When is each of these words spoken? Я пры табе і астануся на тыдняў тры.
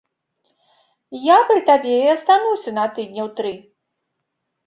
Я 1.25 1.35
пры 1.49 1.59
табе 1.67 1.93
і 2.05 2.09
астануся 2.15 2.69
на 2.79 2.85
тыдняў 2.95 3.27
тры. 3.41 3.51